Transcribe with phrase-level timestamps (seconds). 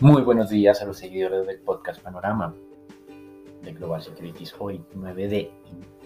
[0.00, 2.54] Muy buenos días a los seguidores del podcast Panorama
[3.64, 4.54] de Global Securities.
[4.60, 5.50] Hoy, 9 de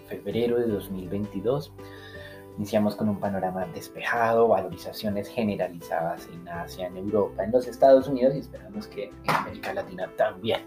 [0.07, 1.71] febrero de 2022,
[2.57, 8.33] iniciamos con un panorama despejado, valorizaciones generalizadas en Asia, en Europa, en los Estados Unidos
[8.33, 10.61] y esperamos que en América Latina también.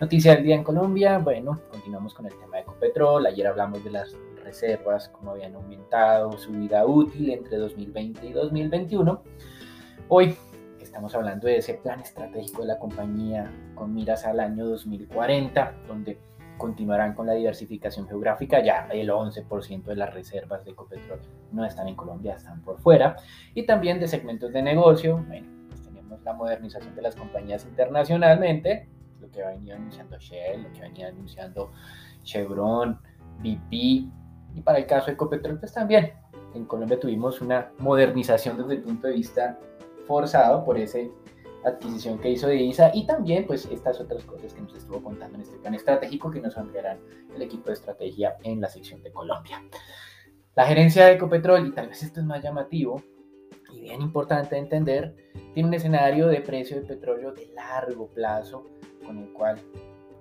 [0.00, 3.24] Noticia del día en Colombia, bueno, continuamos con el tema de Ecopetrol.
[3.26, 9.22] Ayer hablamos de las reservas, cómo habían aumentado su vida útil entre 2020 y 2021.
[10.08, 10.36] Hoy
[10.94, 16.20] Estamos hablando de ese plan estratégico de la compañía con miras al año 2040, donde
[16.56, 18.62] continuarán con la diversificación geográfica.
[18.62, 21.18] Ya el 11% de las reservas de Ecopetrol
[21.50, 23.16] no están en Colombia, están por fuera.
[23.54, 25.16] Y también de segmentos de negocio.
[25.26, 28.88] Bueno, pues tenemos la modernización de las compañías internacionalmente,
[29.20, 31.72] lo que venía anunciando Shell, lo que venía anunciando
[32.22, 33.00] Chevron,
[33.40, 33.72] BP.
[33.72, 36.12] Y para el caso de Ecopetrol, pues también
[36.54, 39.58] en Colombia tuvimos una modernización desde el punto de vista
[40.06, 40.98] forzado por esa
[41.64, 45.42] adquisición que hizo de y también pues estas otras cosas que nos estuvo contando en
[45.42, 46.98] este plan estratégico que nos ampliarán
[47.34, 49.62] el equipo de estrategia en la sección de Colombia.
[50.54, 53.02] La gerencia de Ecopetrol, y tal vez esto es más llamativo
[53.72, 55.16] y bien importante de entender,
[55.52, 58.66] tiene un escenario de precio de petróleo de largo plazo
[59.04, 59.58] con el cual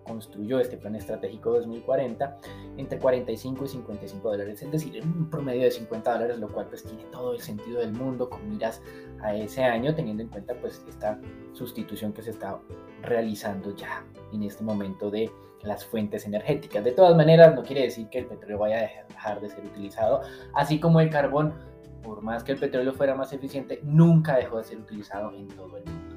[0.03, 2.37] construyó este plan estratégico 2040
[2.77, 6.67] entre 45 y 55 dólares, es decir, en un promedio de 50 dólares, lo cual
[6.67, 8.81] pues tiene todo el sentido del mundo con miras
[9.21, 11.19] a ese año, teniendo en cuenta pues esta
[11.53, 12.59] sustitución que se está
[13.01, 16.83] realizando ya en este momento de las fuentes energéticas.
[16.83, 20.21] De todas maneras, no quiere decir que el petróleo vaya a dejar de ser utilizado,
[20.53, 21.53] así como el carbón,
[22.03, 25.77] por más que el petróleo fuera más eficiente, nunca dejó de ser utilizado en todo
[25.77, 26.15] el mundo.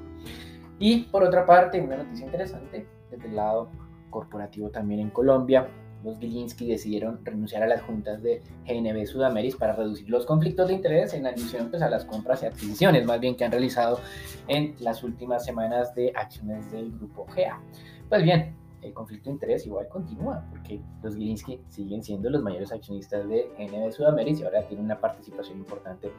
[0.79, 3.69] Y por otra parte, una noticia interesante, desde el lado
[4.09, 5.67] corporativo también en Colombia,
[6.03, 10.75] los Gilinski decidieron renunciar a las juntas de GNB Sudamérica para reducir los conflictos de
[10.75, 13.99] interés en adición pues, a las compras y adquisiciones, más bien que han realizado
[14.47, 17.61] en las últimas semanas de acciones del grupo GA.
[18.09, 22.71] Pues bien, el conflicto de interés igual continúa, porque los Gilinski siguen siendo los mayores
[22.71, 26.11] accionistas de GNB Sudamérica y ahora tienen una participación importante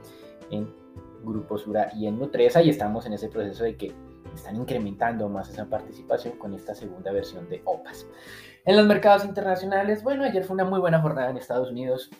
[0.51, 0.69] en
[1.23, 3.93] Grupo Sura y en Nutresa y estamos en ese proceso de que
[4.35, 8.07] están incrementando más esa participación con esta segunda versión de OPAS.
[8.65, 12.11] En los mercados internacionales, bueno, ayer fue una muy buena jornada en Estados Unidos,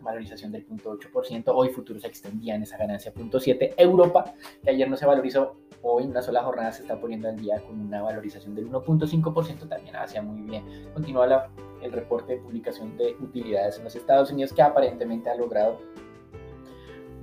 [0.00, 4.32] valorización del 0.8%, hoy futuros extendían esa ganancia 0.7%, Europa,
[4.62, 7.60] que ayer no se valorizó, hoy en una sola jornada se está poniendo al día
[7.62, 10.64] con una valorización del 1.5%, también hacia muy bien.
[10.92, 11.50] Continúa
[11.82, 15.80] el reporte de publicación de utilidades en los Estados Unidos que aparentemente ha logrado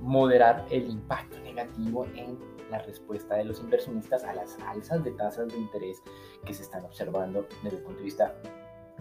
[0.00, 2.38] moderar el impacto negativo en
[2.70, 6.02] la respuesta de los inversionistas a las alzas de tasas de interés
[6.44, 8.34] que se están observando desde el punto de vista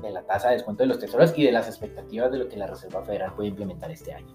[0.02, 2.58] de la tasa de descuento de los tesoros y de las expectativas de lo que
[2.58, 4.34] la Reserva Federal puede implementar este año.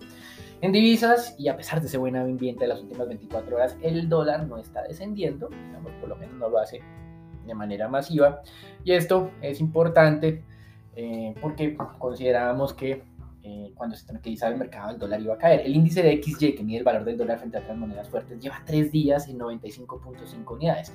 [0.62, 4.08] En divisas, y a pesar de ese buen ambiente de las últimas 24 horas, el
[4.08, 6.82] dólar no está descendiendo, digamos, por lo menos no lo hace
[7.46, 8.42] de manera masiva.
[8.84, 10.44] Y esto es importante
[10.96, 13.04] eh, porque consideramos que
[13.42, 15.62] eh, cuando se tranquilizaba el mercado, el dólar iba a caer.
[15.64, 18.38] El índice de XY, que mide el valor del dólar frente a otras monedas fuertes,
[18.38, 20.92] lleva tres días en 95.5 unidades.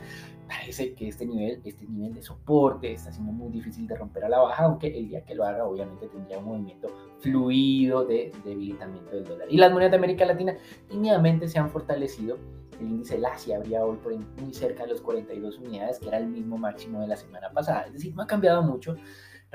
[0.47, 4.29] Parece que este nivel, este nivel de soporte está siendo muy difícil de romper a
[4.29, 6.87] la baja, aunque el día que lo haga, obviamente tendría un movimiento
[7.19, 9.47] fluido de debilitamiento del dólar.
[9.49, 10.55] Y las monedas de América Latina
[10.87, 12.37] tímidamente se han fortalecido.
[12.79, 16.17] El índice del Asia habría hoy por muy cerca de los 42 unidades, que era
[16.17, 17.83] el mismo máximo de la semana pasada.
[17.83, 18.97] Es decir, no ha cambiado mucho.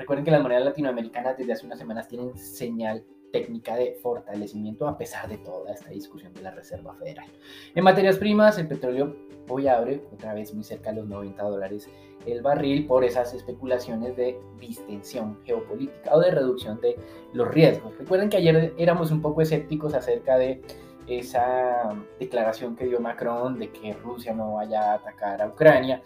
[0.01, 4.97] Recuerden que las monedas latinoamericanas desde hace unas semanas tienen señal técnica de fortalecimiento a
[4.97, 7.27] pesar de toda esta discusión de la Reserva Federal.
[7.75, 9.15] En materias primas, el petróleo
[9.47, 11.87] hoy abre otra vez muy cerca de los 90 dólares
[12.25, 16.97] el barril por esas especulaciones de distensión geopolítica o de reducción de
[17.33, 17.95] los riesgos.
[17.99, 20.63] Recuerden que ayer éramos un poco escépticos acerca de
[21.05, 26.01] esa declaración que dio Macron de que Rusia no vaya a atacar a Ucrania.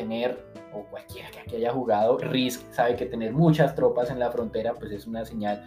[0.00, 0.42] Tener
[0.72, 4.90] o cualquiera que haya jugado, Risk sabe que tener muchas tropas en la frontera pues
[4.92, 5.62] es una señal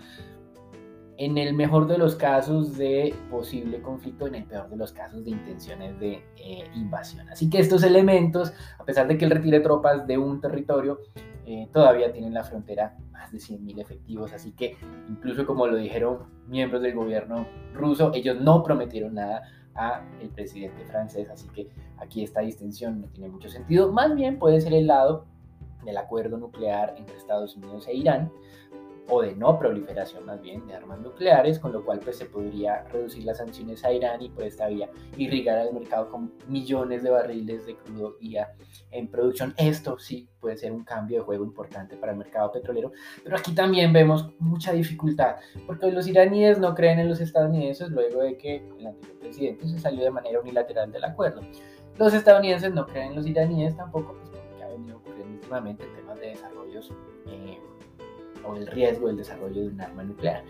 [1.18, 5.24] en el mejor de los casos de posible conflicto, en el peor de los casos
[5.24, 7.30] de intenciones de eh, invasión.
[7.30, 10.98] Así que estos elementos, a pesar de que él retire tropas de un territorio,
[11.46, 14.34] eh, todavía tienen la frontera más de 100.000 efectivos.
[14.34, 14.78] Así que
[15.08, 17.46] incluso como lo dijeron miembros del gobierno
[17.76, 19.44] ruso, ellos no prometieron nada
[19.76, 24.40] a el presidente francés, así que aquí esta distinción no tiene mucho sentido, más bien
[24.40, 25.26] puede ser el lado
[25.84, 28.32] del acuerdo nuclear entre Estados Unidos e Irán,
[29.10, 32.84] o de no proliferación más bien de armas nucleares, con lo cual pues se podría
[32.86, 37.10] reducir las sanciones a Irán y por esta vía irrigar al mercado con millones de
[37.10, 38.54] barriles de crudo guía
[38.92, 39.54] en producción.
[39.58, 42.92] Esto sí puede ser un cambio de juego importante para el mercado petrolero,
[43.24, 45.36] pero aquí también vemos mucha dificultad,
[45.66, 49.80] porque los iraníes no creen en los estadounidenses luego de que el anterior presidente se
[49.80, 51.42] salió de manera unilateral del acuerdo.
[51.98, 56.20] Los estadounidenses no creen en los iraníes tampoco, pues porque ha venido ocurriendo últimamente temas
[56.20, 56.92] de desarrollos
[57.28, 57.60] eh,
[58.46, 60.44] o el riesgo del desarrollo de un arma nuclear.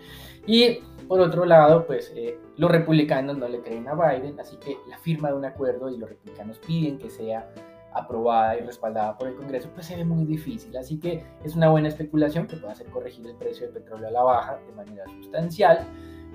[0.46, 4.76] Y por otro lado, pues eh, los republicanos no le creen a Biden, así que
[4.88, 7.50] la firma de un acuerdo y los republicanos piden que sea
[7.94, 10.76] aprobada y respaldada por el Congreso, pues se ve muy difícil.
[10.76, 14.10] Así que es una buena especulación que pueda hacer corregir el precio del petróleo a
[14.10, 15.86] la baja de manera sustancial.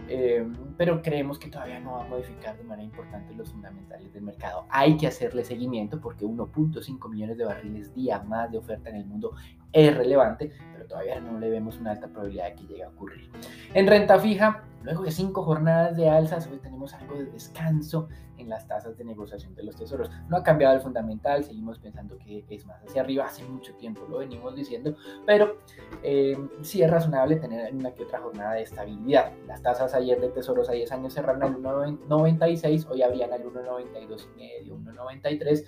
[0.07, 0.47] Eh,
[0.77, 4.65] pero creemos que todavía no va a modificar de manera importante los fundamentales del mercado.
[4.69, 9.05] Hay que hacerle seguimiento porque 1.5 millones de barriles día más de oferta en el
[9.05, 9.33] mundo
[9.71, 13.29] es relevante, pero todavía no le vemos una alta probabilidad de que llegue a ocurrir.
[13.73, 18.07] En renta fija, luego de cinco jornadas de alzas, hoy tenemos algo de descanso
[18.39, 20.09] en las tasas de negociación de los tesoros.
[20.29, 24.05] No ha cambiado el fundamental, seguimos pensando que es más hacia arriba, hace mucho tiempo
[24.09, 24.95] lo venimos diciendo,
[25.25, 25.57] pero
[26.03, 29.33] eh, sí es razonable tener una que otra jornada de estabilidad.
[29.45, 34.27] Las tasas ayer de tesoros a 10 años cerraron al 1.96, hoy habrían al 1.92
[34.35, 35.65] y medio, 1.93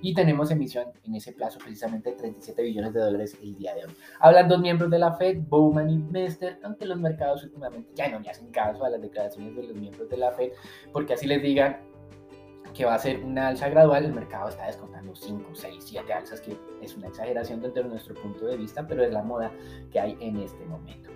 [0.00, 3.84] y tenemos emisión en ese plazo precisamente de 37 billones de dólares el día de
[3.84, 3.92] hoy.
[4.20, 8.20] Hablan dos miembros de la Fed, Bowman y Mester, aunque los mercados últimamente ya no
[8.20, 10.52] le hacen caso a las declaraciones de los miembros de la Fed,
[10.92, 11.78] porque así les digan
[12.72, 16.40] que va a ser una alza gradual, el mercado está descontando 5, 6, 7 alzas,
[16.40, 19.52] que es una exageración desde nuestro punto de vista, pero es la moda
[19.90, 21.10] que hay en este momento.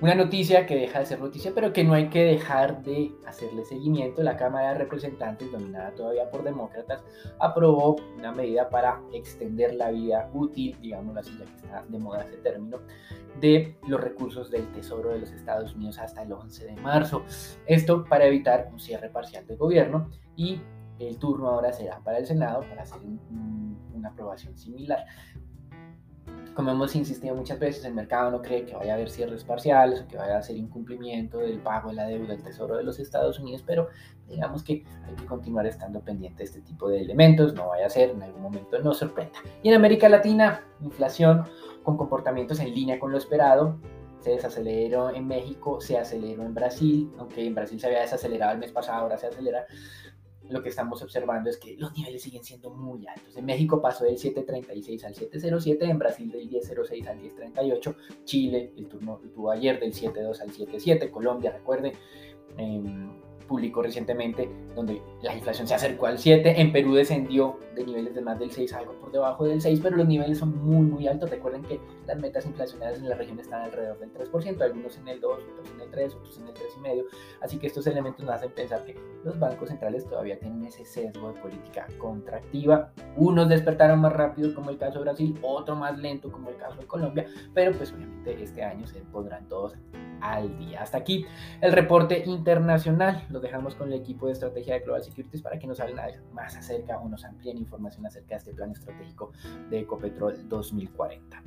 [0.00, 3.64] Una noticia que deja de ser noticia, pero que no hay que dejar de hacerle
[3.64, 4.22] seguimiento.
[4.22, 7.02] La Cámara de Representantes, dominada todavía por demócratas,
[7.38, 12.22] aprobó una medida para extender la vida útil, digamos así, ya que está de moda
[12.22, 12.80] ese término,
[13.40, 17.24] de los recursos del Tesoro de los Estados Unidos hasta el 11 de marzo.
[17.66, 20.60] Esto para evitar un cierre parcial del gobierno y
[20.98, 23.00] el turno ahora será para el Senado para hacer
[23.94, 25.06] una aprobación similar.
[26.54, 30.00] Como hemos insistido muchas veces, el mercado no cree que vaya a haber cierres parciales
[30.00, 33.00] o que vaya a ser incumplimiento del pago de la deuda del Tesoro de los
[33.00, 33.88] Estados Unidos, pero
[34.28, 37.90] digamos que hay que continuar estando pendiente de este tipo de elementos, no vaya a
[37.90, 39.36] ser, en algún momento no sorprenda.
[39.64, 41.44] Y en América Latina, inflación
[41.82, 43.80] con comportamientos en línea con lo esperado,
[44.20, 48.58] se desaceleró en México, se aceleró en Brasil, aunque en Brasil se había desacelerado el
[48.58, 49.66] mes pasado, ahora se acelera
[50.50, 53.36] lo que estamos observando es que los niveles siguen siendo muy altos.
[53.36, 58.86] En México pasó del 7.36 al 7.07, en Brasil del 10.06 al 10.38, Chile el
[58.88, 61.92] turno tuvo ayer del 7.2 al 7.7, Colombia, recuerden,
[62.58, 63.08] eh,
[63.46, 68.20] publicó recientemente, donde la inflación se acercó al 7, en Perú descendió de niveles de
[68.20, 71.30] más del 6, algo por debajo del 6, pero los niveles son muy, muy altos.
[71.30, 75.20] Recuerden que las metas inflacionarias en la región están alrededor del 3%, algunos en el
[75.20, 77.04] 2, otros en el 3, otros en el 3,5%,
[77.42, 81.32] así que estos elementos nos hacen pensar que los bancos centrales todavía tienen ese sesgo
[81.32, 82.92] de política contractiva.
[83.16, 86.76] Unos despertaron más rápido, como el caso de Brasil, otro más lento, como el caso
[86.78, 89.74] de Colombia, pero pues obviamente este año se podrán todos
[90.20, 90.82] al día.
[90.82, 91.26] Hasta aquí
[91.60, 93.26] el reporte internacional.
[93.34, 95.96] Lo dejamos con el equipo de estrategia de Global Securities para que nos hablen
[96.32, 99.32] más acerca o nos amplíen información acerca de este plan estratégico
[99.70, 101.42] de Ecopetrol 2040.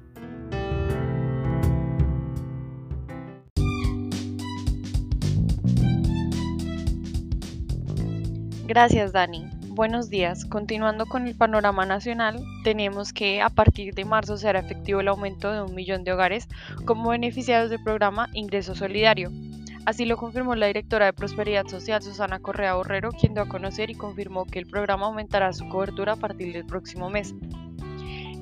[8.66, 9.50] Gracias, Dani.
[9.70, 10.44] Buenos días.
[10.44, 15.54] Continuando con el panorama nacional, tenemos que a partir de marzo será efectivo el aumento
[15.54, 16.50] de un millón de hogares
[16.84, 19.32] como beneficiarios del programa Ingreso Solidario.
[19.88, 23.90] Así lo confirmó la directora de Prosperidad Social, Susana Correa Borrero, quien dio a conocer
[23.90, 27.34] y confirmó que el programa aumentará su cobertura a partir del próximo mes.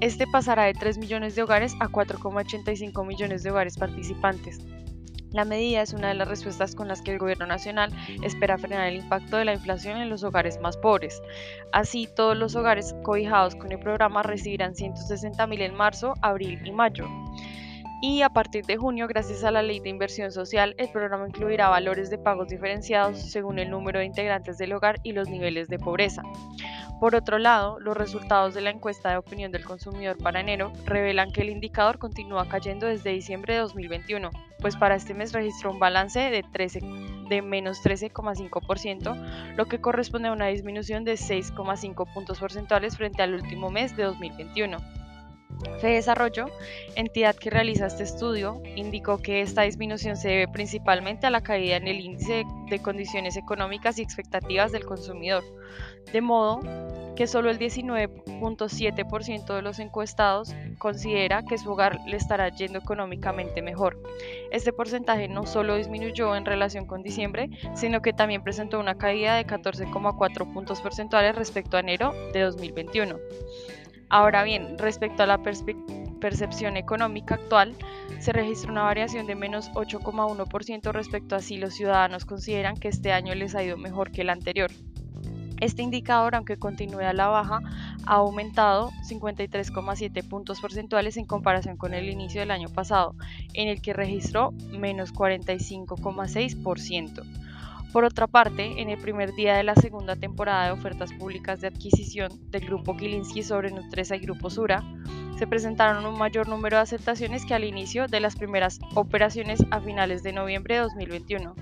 [0.01, 4.57] Este pasará de 3 millones de hogares a 4,85 millones de hogares participantes.
[5.33, 8.87] La medida es una de las respuestas con las que el Gobierno Nacional espera frenar
[8.87, 11.21] el impacto de la inflación en los hogares más pobres.
[11.71, 16.71] Así, todos los hogares cobijados con el programa recibirán 160 mil en marzo, abril y
[16.71, 17.07] mayo.
[18.01, 21.69] Y a partir de junio, gracias a la ley de inversión social, el programa incluirá
[21.69, 25.79] valores de pagos diferenciados según el número de integrantes del hogar y los niveles de
[25.79, 26.21] pobreza.
[26.99, 31.31] Por otro lado, los resultados de la encuesta de opinión del consumidor para enero revelan
[31.31, 35.79] que el indicador continúa cayendo desde diciembre de 2021, pues para este mes registró un
[35.79, 36.79] balance de, 13,
[37.29, 43.33] de menos 13,5%, lo que corresponde a una disminución de 6,5 puntos porcentuales frente al
[43.33, 45.04] último mes de 2021.
[45.81, 46.47] Desarrollo,
[46.95, 51.77] entidad que realiza este estudio, indicó que esta disminución se debe principalmente a la caída
[51.77, 55.43] en el índice de condiciones económicas y expectativas del consumidor,
[56.11, 56.59] de modo
[57.15, 63.61] que solo el 19.7% de los encuestados considera que su hogar le estará yendo económicamente
[63.61, 63.97] mejor.
[64.51, 69.35] Este porcentaje no solo disminuyó en relación con diciembre, sino que también presentó una caída
[69.35, 73.17] de 14,4 puntos porcentuales respecto a enero de 2021.
[74.09, 77.75] Ahora bien, respecto a la percepción económica actual,
[78.19, 83.11] se registra una variación de menos 8,1% respecto a si los ciudadanos consideran que este
[83.11, 84.71] año les ha ido mejor que el anterior.
[85.61, 87.61] Este indicador, aunque continúe a la baja,
[88.05, 93.15] ha aumentado 53,7 puntos porcentuales en comparación con el inicio del año pasado,
[93.53, 97.44] en el que registró menos 45,6%.
[97.95, 101.67] Por otra parte, en el primer día de la segunda temporada de ofertas públicas de
[101.67, 104.83] adquisición del Grupo Gilinski sobre Nutresa y Grupo Sura,
[105.39, 109.79] se presentaron un mayor número de aceptaciones que al inicio de las primeras operaciones a
[109.79, 111.55] finales de noviembre de 2021.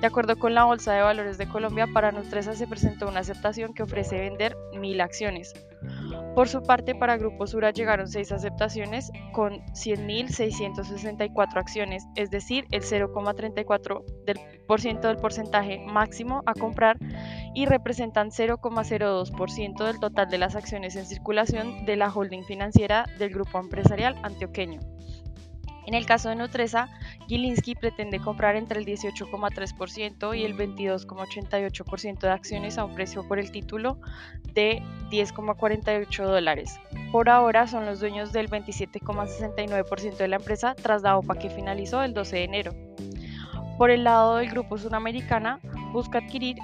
[0.00, 3.74] De acuerdo con la Bolsa de Valores de Colombia, para Nutresa se presentó una aceptación
[3.74, 5.54] que ofrece vender mil acciones.
[6.34, 12.82] Por su parte, para Grupo Sura llegaron seis aceptaciones con 100.664 acciones, es decir, el
[12.82, 14.38] 0,34% del,
[15.18, 16.96] porcentaje máximo a comprar
[17.54, 23.30] y representan 0,02% del total de las acciones en circulación de la holding financiera del
[23.30, 24.80] grupo empresarial antioqueño.
[25.88, 26.90] En el caso de Nutresa,
[27.28, 33.38] Gilinski pretende comprar entre el 18,3% y el 22,88% de acciones a un precio por
[33.38, 34.00] el título
[34.54, 36.80] de 10,48 dólares.
[37.12, 42.02] Por ahora son los dueños del 27,69% de la empresa tras la OPA que finalizó
[42.02, 42.72] el 12 de enero.
[43.76, 45.60] Por el lado del grupo Sudamericana,
[45.92, 46.56] busca adquirir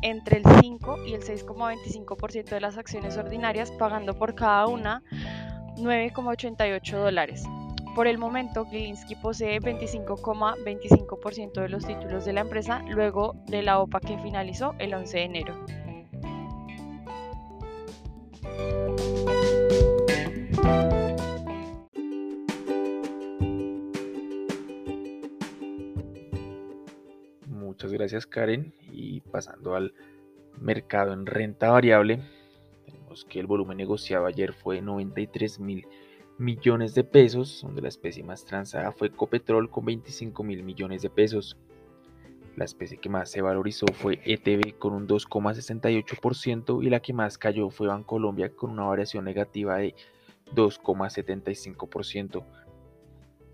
[0.00, 5.02] entre el 5 y el 6,25% de las acciones ordinarias, pagando por cada una
[5.76, 7.44] 9,88 dólares.
[7.96, 13.78] Por el momento, Gilinski posee 25,25% de los títulos de la empresa luego de la
[13.78, 15.54] OPA que finalizó el 11 de enero.
[27.46, 29.94] Muchas gracias Karen y pasando al
[30.60, 32.20] mercado en renta variable,
[32.84, 35.86] tenemos que el volumen negociado ayer fue 93 mil
[36.38, 41.10] millones de pesos, donde la especie más transada fue Copetrol con 25 mil millones de
[41.10, 41.56] pesos.
[42.56, 47.36] La especie que más se valorizó fue ETB con un 2,68% y la que más
[47.38, 49.94] cayó fue Bancolombia con una variación negativa de
[50.54, 52.44] 2,75%.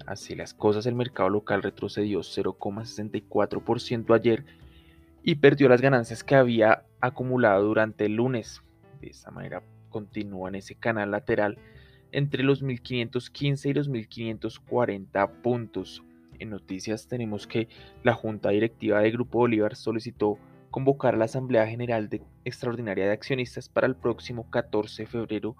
[0.06, 4.44] Así las cosas, el mercado local retrocedió 0,64% ayer
[5.22, 8.62] y perdió las ganancias que había acumulado durante el lunes.
[9.00, 11.58] De esta manera continúa en ese canal lateral
[12.12, 16.04] entre los 1515 y los 1540 puntos.
[16.38, 17.68] En noticias tenemos que
[18.02, 20.38] la Junta Directiva de Grupo Bolívar solicitó
[20.70, 22.08] convocar a la Asamblea General
[22.44, 25.56] Extraordinaria de Accionistas para el próximo 14 de febrero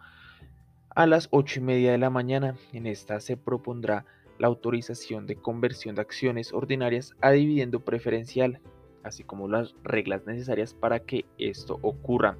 [0.95, 2.57] a las 8 y media de la mañana.
[2.73, 4.05] En esta se propondrá
[4.39, 8.61] la autorización de conversión de acciones ordinarias a dividendo preferencial,
[9.03, 12.37] así como las reglas necesarias para que esto ocurra.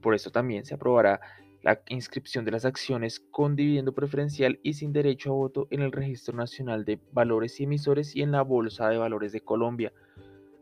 [0.00, 1.20] Por eso también se aprobará
[1.62, 5.92] la inscripción de las acciones con dividendo preferencial y sin derecho a voto en el
[5.92, 9.92] Registro Nacional de Valores y Emisores y en la Bolsa de Valores de Colombia.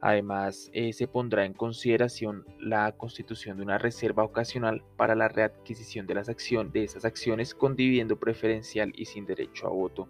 [0.00, 6.06] Además, eh, se pondrá en consideración la constitución de una reserva ocasional para la readquisición
[6.06, 10.08] de las acciones de esas acciones con dividendo preferencial y sin derecho a voto.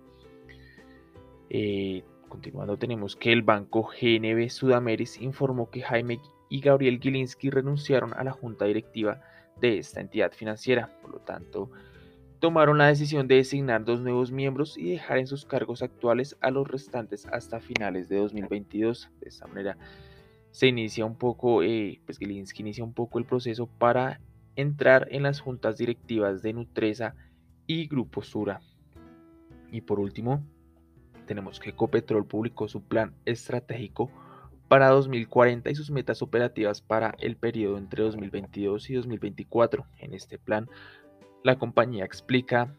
[1.49, 8.13] Eh, continuando, tenemos que el banco GNB Sudameris informó que Jaime y Gabriel Gilinski renunciaron
[8.15, 9.23] a la junta directiva
[9.61, 10.91] de esta entidad financiera.
[11.03, 11.71] Por lo tanto,
[12.39, 16.51] tomaron la decisión de designar dos nuevos miembros y dejar en sus cargos actuales a
[16.51, 19.11] los restantes hasta finales de 2022.
[19.21, 19.77] De esta manera
[20.51, 24.21] se inicia un poco, eh, pues Gilinski inicia un poco el proceso para
[24.57, 27.15] entrar en las juntas directivas de Nutresa
[27.67, 28.61] y Grupo Sura.
[29.71, 30.43] Y por último,
[31.27, 34.11] tenemos que Ecopetrol publicó su plan estratégico
[34.69, 39.87] para 2040 y sus metas operativas para el periodo entre 2022 y 2024.
[39.99, 40.69] En este plan,
[41.43, 42.75] la compañía explica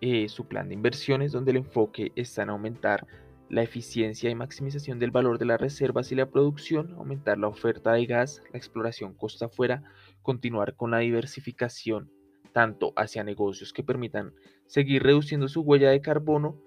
[0.00, 3.06] eh, su plan de inversiones donde el enfoque está en aumentar
[3.50, 7.92] la eficiencia y maximización del valor de las reservas y la producción, aumentar la oferta
[7.92, 9.82] de gas, la exploración costa afuera,
[10.22, 12.10] continuar con la diversificación
[12.52, 14.34] tanto hacia negocios que permitan
[14.66, 16.60] seguir reduciendo su huella de carbono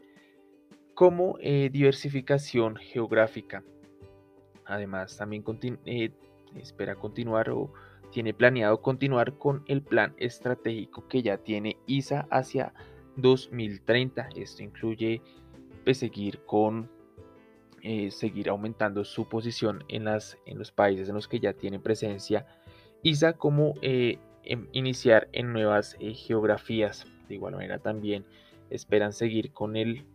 [0.94, 3.64] como eh, diversificación geográfica.
[4.66, 5.44] Además, también
[5.86, 6.12] eh,
[6.56, 7.72] espera continuar o
[8.12, 12.74] tiene planeado continuar con el plan estratégico que ya tiene ISA hacia
[13.16, 14.30] 2030.
[14.36, 15.22] Esto incluye
[15.84, 16.90] pues, seguir con
[17.84, 21.80] eh, seguir aumentando su posición en, las, en los países en los que ya tiene
[21.80, 22.46] presencia
[23.02, 27.08] ISA, como eh, em, iniciar en nuevas geografías.
[27.28, 28.26] De igual manera también
[28.70, 30.06] esperan seguir con el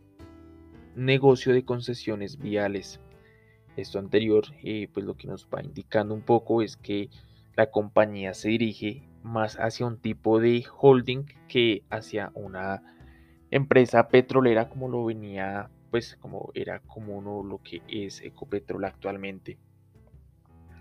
[0.94, 3.00] negocio de concesiones viales.
[3.76, 4.44] Esto anterior,
[4.92, 7.10] pues lo que nos va indicando un poco es que
[7.56, 12.82] la compañía se dirige más hacia un tipo de holding que hacia una
[13.50, 19.58] empresa petrolera como lo venía pues como era como uno lo que es Ecopetrol actualmente.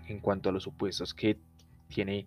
[0.08, 1.38] En cuanto a los supuestos que
[1.88, 2.26] tiene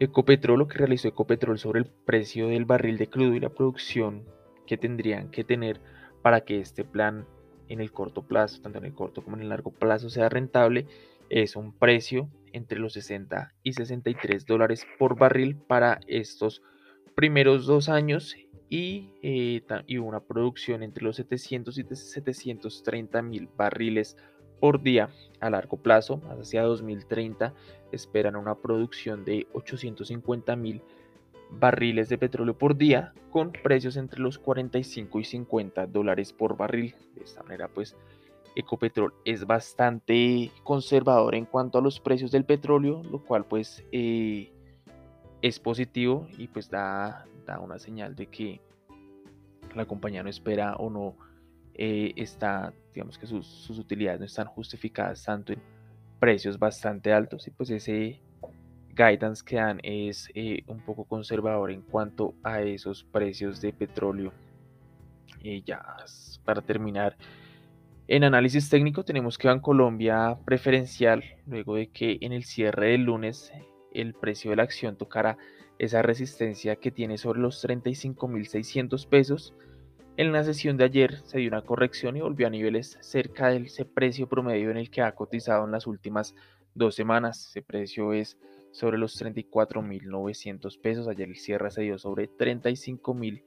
[0.00, 4.24] Ecopetrol lo que realizó Ecopetrol sobre el precio del barril de crudo y la producción
[4.66, 5.80] que tendrían que tener
[6.22, 7.26] para que este plan
[7.68, 10.86] en el corto plazo, tanto en el corto como en el largo plazo, sea rentable,
[11.28, 16.62] es un precio entre los 60 y 63 dólares por barril para estos
[17.14, 18.36] primeros dos años
[18.68, 19.62] y, eh,
[19.98, 24.16] una producción entre los 700 y 730 mil barriles
[24.60, 27.52] por día a largo plazo, hacia 2030
[27.90, 31.01] esperan una producción de 850 mil barriles
[31.60, 36.94] de petróleo por día con precios entre los 45 y 50 dólares por barril.
[37.14, 37.96] De esta manera pues
[38.54, 44.52] Ecopetrol es bastante conservador en cuanto a los precios del petróleo, lo cual pues eh,
[45.40, 48.60] es positivo y pues da, da, una señal de que
[49.74, 51.16] la compañía no espera o no
[51.74, 55.62] eh, está, digamos que sus, sus, utilidades no están justificadas tanto en
[56.20, 58.20] precios bastante altos y pues ese
[58.94, 64.32] guidance que dan es eh, un poco conservador en cuanto a esos precios de petróleo.
[65.40, 65.82] Y ya
[66.44, 67.16] para terminar,
[68.08, 73.52] en análisis técnico tenemos que Colombia preferencial, luego de que en el cierre del lunes
[73.92, 75.38] el precio de la acción tocara
[75.78, 79.54] esa resistencia que tiene sobre los 35.600 pesos.
[80.16, 83.68] En la sesión de ayer se dio una corrección y volvió a niveles cerca del
[83.94, 86.34] precio promedio en el que ha cotizado en las últimas
[86.74, 87.48] dos semanas.
[87.48, 88.36] Ese precio es
[88.72, 91.06] sobre los 34.900 pesos.
[91.06, 93.42] Ayer el cierre se dio sobre 35.000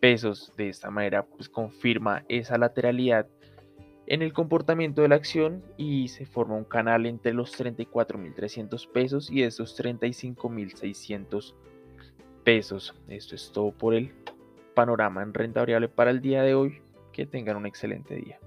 [0.00, 0.52] pesos.
[0.56, 3.26] De esta manera, pues confirma esa lateralidad
[4.06, 9.30] en el comportamiento de la acción y se forma un canal entre los 34.300 pesos
[9.30, 11.54] y esos 35.600
[12.44, 12.94] pesos.
[13.08, 14.12] Esto es todo por el
[14.74, 16.82] panorama en renta variable para el día de hoy.
[17.12, 18.38] Que tengan un excelente día.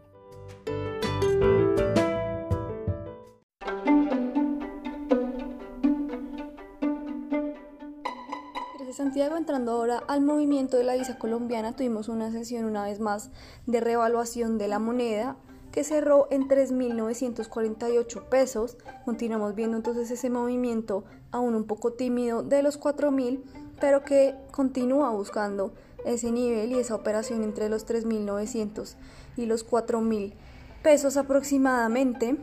[9.12, 13.30] Santiago, entrando ahora al movimiento de la visa colombiana, tuvimos una sesión una vez más
[13.66, 15.36] de revaluación de la moneda
[15.74, 18.78] que cerró en 3.948 pesos.
[19.04, 23.44] Continuamos viendo entonces ese movimiento aún un poco tímido de los 4.000,
[23.82, 25.74] pero que continúa buscando
[26.06, 28.96] ese nivel y esa operación entre los 3.900
[29.36, 30.36] y los 4.000
[30.84, 32.38] pesos aproximadamente.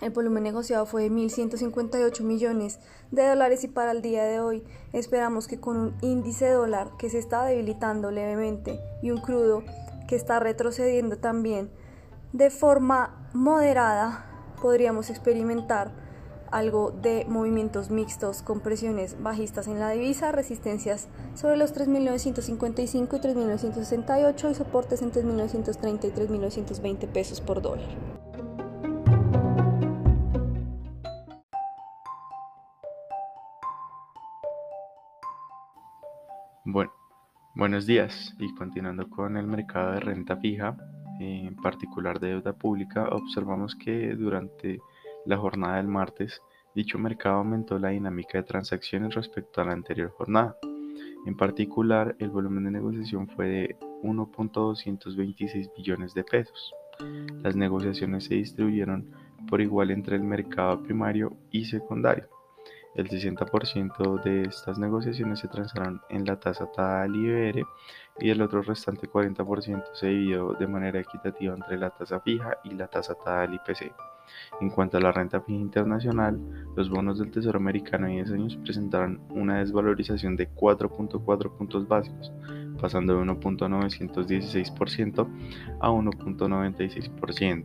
[0.00, 4.64] El volumen negociado fue de 1.158 millones de dólares y para el día de hoy
[4.94, 9.62] esperamos que con un índice dólar que se está debilitando levemente y un crudo
[10.08, 11.70] que está retrocediendo también
[12.32, 14.24] de forma moderada
[14.62, 15.92] podríamos experimentar
[16.50, 23.20] algo de movimientos mixtos con presiones bajistas en la divisa, resistencias sobre los 3.955 y
[23.20, 28.29] 3.968 y soportes en 3.930 y 3.920 pesos por dólar.
[37.60, 40.78] Buenos días y continuando con el mercado de renta fija,
[41.20, 44.80] en particular de deuda pública, observamos que durante
[45.26, 46.40] la jornada del martes
[46.74, 50.56] dicho mercado aumentó la dinámica de transacciones respecto a la anterior jornada.
[51.26, 56.72] En particular, el volumen de negociación fue de 1.226 billones de pesos.
[57.42, 59.10] Las negociaciones se distribuyeron
[59.50, 62.39] por igual entre el mercado primario y secundario.
[62.94, 67.64] El 60% de estas negociaciones se transaron en la tasa TAL IBR
[68.18, 72.70] y el otro restante 40% se dividió de manera equitativa entre la tasa fija y
[72.70, 73.94] la tasa TAL IPC.
[74.60, 76.40] En cuanto a la renta fija internacional,
[76.76, 82.32] los bonos del Tesoro americano en 10 años presentaron una desvalorización de 4.4 puntos básicos,
[82.80, 85.28] pasando de 1.916%
[85.80, 87.64] a 1.96%.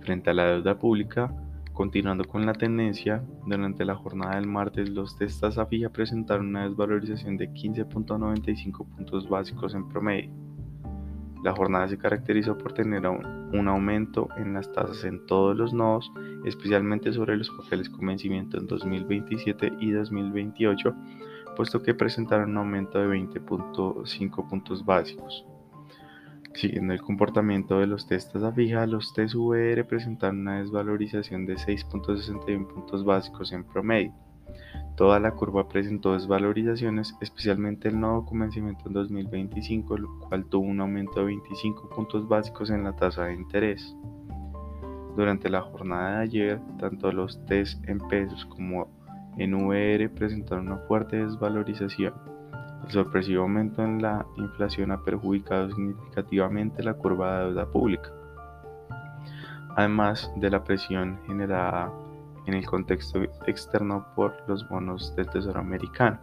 [0.00, 1.34] Frente a la deuda pública,
[1.74, 6.68] Continuando con la tendencia, durante la jornada del martes los test tasa fija presentaron una
[6.68, 10.30] desvalorización de 15.95 puntos básicos en promedio.
[11.42, 16.12] La jornada se caracterizó por tener un, aumento en las tasas en todos los nodos,
[16.44, 20.94] especialmente sobre los papeles con vencimiento en 2027 y 2028,
[21.56, 25.44] puesto que presentaron un aumento de 20.5 puntos básicos.
[26.54, 31.56] Siguiendo el comportamiento de los test tasa fija, los test VR presentaron una desvalorización de
[31.56, 34.14] 6.61 puntos básicos en promedio.
[34.96, 40.66] Toda la curva presentó desvalorizaciones, especialmente el nodo con vencimiento en 2025, lo cual tuvo
[40.66, 43.96] un aumento de 25 puntos básicos en la tasa de interés.
[45.16, 48.88] Durante la jornada de ayer, tanto los test en pesos como
[49.38, 52.33] en VR presentaron una fuerte desvalorización.
[52.84, 58.12] El sorpresivo aumento en la inflación ha perjudicado significativamente la curva de deuda pública,
[59.74, 61.90] además de la presión generada
[62.44, 66.18] en el contexto externo por los bonos del Tesoro americano.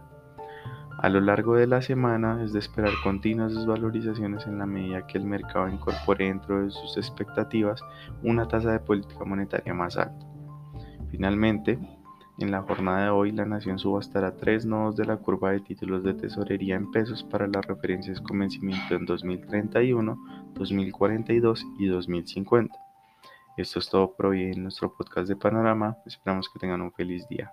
[0.98, 5.18] A lo largo de la semana es de esperar continuas desvalorizaciones en la medida que
[5.18, 7.82] el mercado incorpore dentro de sus expectativas
[8.22, 10.24] una tasa de política monetaria más alta.
[11.10, 11.80] Finalmente,
[12.42, 16.02] en la jornada de hoy, la Nación subastará tres nodos de la curva de títulos
[16.02, 20.16] de tesorería en pesos para las referencias con vencimiento en 2031,
[20.54, 22.76] 2042 y 2050.
[23.56, 25.96] Esto es todo por hoy en nuestro podcast de Panorama.
[26.04, 27.52] Esperamos que tengan un feliz día.